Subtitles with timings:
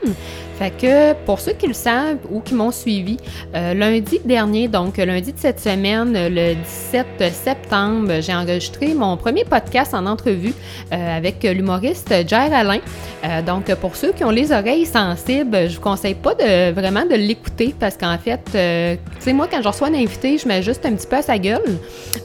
[0.59, 3.15] Fait que pour ceux qui le savent ou qui m'ont suivi,
[3.53, 9.93] lundi dernier, donc lundi de cette semaine, le 17 septembre, j'ai enregistré mon premier podcast
[9.93, 10.53] en entrevue
[10.91, 12.81] avec l'humoriste Jair Alain.
[13.45, 17.15] donc pour ceux qui ont les oreilles sensibles, je vous conseille pas de vraiment de
[17.15, 17.38] l'écouter
[17.79, 20.85] parce qu'en fait, euh, tu sais, moi, quand je reçois un invité, je mets juste
[20.85, 21.77] un petit peu à sa gueule.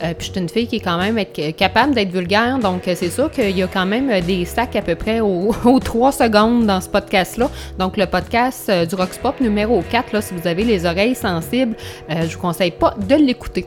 [0.03, 1.23] Euh, puis je suis une fille qui est quand même
[1.57, 4.83] capable d'être vulgaire, donc euh, c'est sûr qu'il y a quand même des sacs à
[4.83, 7.51] peu près aux, trois secondes dans ce podcast-là.
[7.79, 11.77] Donc le podcast du Roxpop numéro 4, là, si vous avez les oreilles sensibles,
[12.09, 13.67] je vous conseille pas de l'écouter.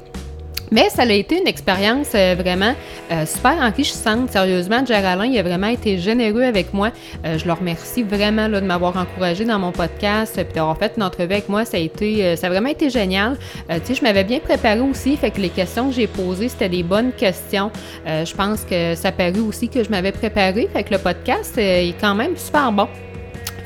[0.71, 2.73] Mais ça a été une expérience euh, vraiment
[3.11, 4.31] euh, super enrichissante.
[4.31, 6.91] Sérieusement, Alain, il a vraiment été généreux avec moi.
[7.25, 11.03] Euh, je le remercie vraiment de m'avoir encouragé dans mon podcast puis d'avoir fait une
[11.03, 11.63] entrevue avec moi.
[11.63, 13.37] Ça a, vraiment été génial.
[13.69, 16.69] tu sais, je m'avais bien préparé aussi, fait que les questions que j'ai posées, c'était
[16.69, 17.71] des bonnes questions.
[18.05, 20.67] je pense que ça a paru aussi que je m'avais préparé.
[20.71, 22.87] Fait que le podcast est quand même super bon.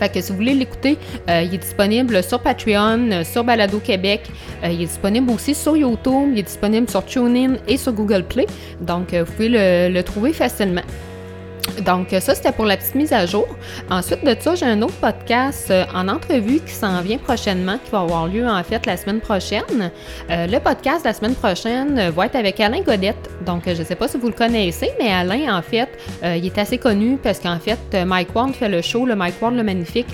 [0.02, 0.98] Fait que si vous voulez l'écouter,
[1.30, 4.22] euh, il est disponible sur Patreon, euh, sur Balado Québec.
[4.64, 6.30] Euh, il est disponible aussi sur YouTube.
[6.32, 8.48] Il est disponible sur TuneIn et sur Google Play.
[8.80, 10.82] Donc, vous pouvez le trouver facilement.
[11.86, 13.48] Donc, ça, c'était pour la petite mise à jour.
[13.90, 17.92] Ensuite de ça, j'ai un autre podcast euh, en entrevue qui s'en vient prochainement, qui
[17.92, 19.92] va avoir lieu en fait la semaine prochaine.
[20.30, 23.30] Euh, le podcast de la semaine prochaine euh, va être avec Alain Godette.
[23.46, 25.90] Donc, je ne sais pas si vous le connaissez, mais Alain, en fait,
[26.24, 29.56] il est assez connu parce qu'en fait, Mike Ward fait le show, le Mike Ward
[29.56, 30.08] le Magnifique,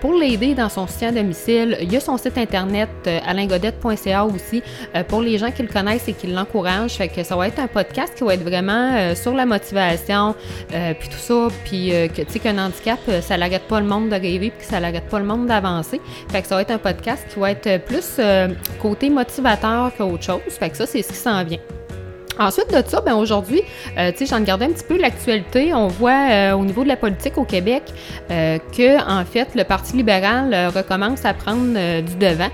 [0.00, 1.76] pour l'aider dans son soutien à domicile.
[1.80, 2.88] Il y a son site internet,
[3.24, 4.62] alaingodette.ca aussi,
[5.08, 6.92] pour les gens qui le connaissent et qui l'encouragent.
[6.92, 10.34] Fait que ça va être un podcast qui va être vraiment sur la motivation
[10.68, 13.86] puis tout ça, puis euh, que tu sais qu'un handicap, euh, ça n'arrête pas le
[13.86, 16.00] monde de rêver, puis que ça n'arrête pas le monde d'avancer.
[16.30, 18.48] Fait que ça va être un podcast qui va être plus euh,
[18.80, 20.40] côté motivateur qu'autre chose.
[20.48, 21.58] Fait que ça, c'est ce qui s'en vient.
[22.38, 23.60] Ensuite de ça, ben aujourd'hui,
[23.98, 25.74] euh, tu sais, j'en un petit peu l'actualité.
[25.74, 27.82] On voit au niveau de la politique au Québec
[28.30, 32.48] que, en fait, le Parti libéral recommence à prendre du devant.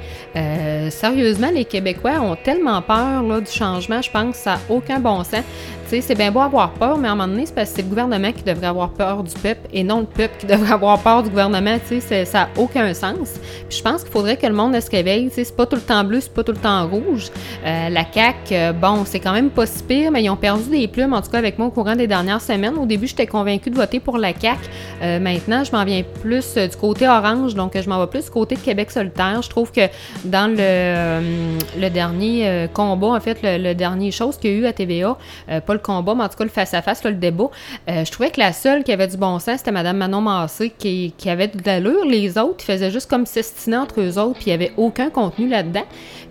[0.91, 5.23] sérieusement, les Québécois ont tellement peur du changement, je pense que ça n'a aucun bon
[5.23, 5.45] sens.
[5.89, 7.89] C'est bien beau avoir peur, mais à un moment donné, c'est parce que c'est le
[7.89, 11.23] gouvernement qui devrait avoir peur du peuple et non le peuple qui devrait avoir peur
[11.23, 11.79] du gouvernement.
[12.01, 13.41] Ça n'a aucun sens.
[13.69, 15.31] Puis je pense qu'il faudrait que le monde se réveille.
[15.33, 17.31] C'est pas tout le temps bleu, c'est pas tout le temps rouge.
[17.65, 21.23] la CAQ, bon, c'est quand même pas pire, mais ils ont perdu des plumes, en
[21.23, 22.77] tout cas avec moi au courant des dernières semaines.
[22.77, 24.59] Au début, j'étais convaincue de voter pour la CAQ.
[25.03, 28.25] Euh, maintenant, je m'en viens plus euh, du côté orange, donc je m'en vais plus
[28.25, 29.41] du côté de Québec solitaire.
[29.43, 29.89] Je trouve que
[30.25, 34.67] dans le, euh, le dernier combat, en fait, le, dernier chose qu'il y a eu
[34.67, 35.17] à TVA,
[35.47, 37.51] pas le combat, mais en tout cas le face-à-face, le débat,
[37.87, 41.15] je trouvais que la seule qui avait du bon sens, c'était Mme Manon Massé, qui,
[41.17, 42.05] qui avait de l'allure.
[42.05, 45.11] Les autres, ils faisaient juste comme s'estiner entre eux autres, puis il n'y avait aucun
[45.11, 45.85] contenu là-dedans.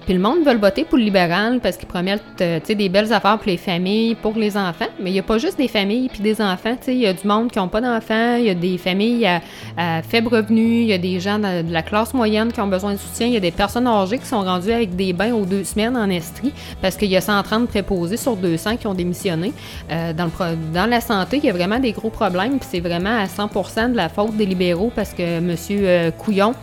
[0.08, 3.48] Puis le monde veut voter pour le libéral parce qu'ils promettent des belles affaires pour
[3.48, 4.88] les familles, pour les enfants.
[5.02, 6.78] Mais il n'y a pas juste des familles puis des enfants.
[6.88, 9.28] Il y a du monde qui n'ont pas d'enfants, il y a des familles
[9.76, 12.94] à, faible revenu, il y a des gens de, la classe moyenne qui ont besoin
[12.94, 15.46] de soutien, il y a des personnes âgées qui sont rendues avec des bains aux
[15.46, 19.52] deux semaines en Estrie parce qu'il y a 130 préposés sur 200 qui ont démissionné.
[19.92, 22.80] Euh, dans, le, dans la santé, il y a vraiment des gros problèmes puis c'est
[22.80, 25.54] vraiment à 100% de la faute des libéraux parce que M.
[25.70, 26.54] Euh, Couillon,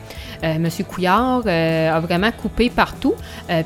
[0.45, 0.69] euh, M.
[0.89, 3.15] Couillard a vraiment coupé partout.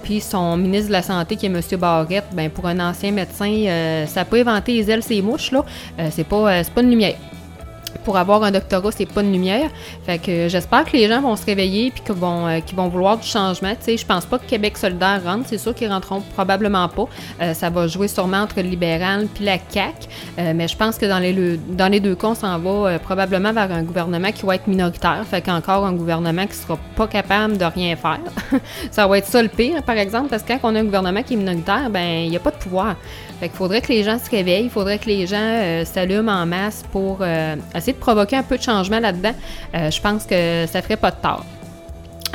[0.03, 1.61] puis son ministre de la Santé, qui est M.
[1.79, 5.65] Barrette, ben, pour un ancien médecin, euh, ça peut inventer les ailes, ces mouches, là.
[5.99, 7.17] Euh, c'est pas, euh, pas une lumière
[8.09, 9.69] pour avoir un doctorat, c'est pas de lumière.
[10.07, 13.73] Fait que j'espère que les gens vont se réveiller puis qu'ils vont, vouloir du changement.
[13.73, 15.45] Tu sais, je pense pas que Québec solidaire rentre.
[15.47, 17.05] C'est sûr qu'ils rentreront probablement pas.
[17.53, 20.09] ça va jouer sûrement entre le libéral puis la CAQ.
[20.39, 23.71] mais je pense que dans les, dans les deux cas, on s'en va probablement vers
[23.71, 25.23] un gouvernement qui va être minoritaire.
[25.29, 28.21] Fait qu'encore un gouvernement qui sera pas capable de rien faire.
[28.91, 31.23] ça va être ça le pire, par exemple, parce que quand on a un gouvernement
[31.23, 32.97] qui est minoritaire, ben il n'y a pas de pouvoir.
[33.39, 36.33] Fait qu'il faudrait que les gens se réveillent, il faudrait que les gens euh, s'allument
[36.33, 39.35] en masse pour euh, essayer de provoquer un peu de changement là-dedans.
[39.75, 41.45] Euh, je pense que ça ferait pas de tort.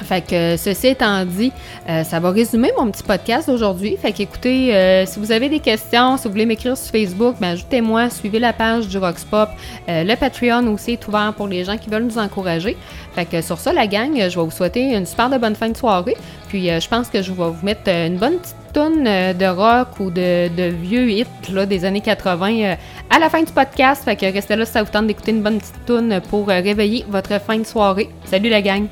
[0.02, 1.52] Fait que ceci étant dit,
[1.88, 3.96] euh, ça va résumer mon petit podcast d'aujourd'hui.
[3.98, 7.50] Fait qu'écoutez, euh, si vous avez des questions, si vous voulez m'écrire sur Facebook, ben,
[7.50, 9.50] ajoutez-moi, suivez la page du Roxpop.
[9.90, 12.76] Euh, le Patreon aussi est ouvert pour les gens qui veulent nous encourager.
[13.14, 15.70] Fait que sur ça, la gang, je vais vous souhaiter une super de bonne fin
[15.70, 16.18] de soirée.
[16.50, 20.10] Puis je pense que je vais vous mettre une bonne petite tonne de rock ou
[20.10, 22.76] de, vieux hits là, des années 80
[23.10, 24.04] à la fin du podcast.
[24.04, 27.06] Fait que restez là si ça vous tente d'écouter une bonne petite tune pour réveiller
[27.08, 28.10] votre fin de soirée.
[28.26, 28.88] Salut la gang!